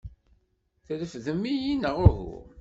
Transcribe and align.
Trefdem-iyi 0.85 1.73
neɣ 1.75 1.97
uhu? 2.07 2.21